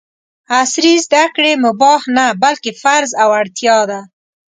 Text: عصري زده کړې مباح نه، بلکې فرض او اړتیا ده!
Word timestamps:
عصري 0.59 0.93
زده 1.05 1.23
کړې 1.35 1.51
مباح 1.65 2.01
نه، 2.15 2.25
بلکې 2.43 2.71
فرض 2.81 3.11
او 3.21 3.29
اړتیا 3.41 3.77
ده! 3.89 3.99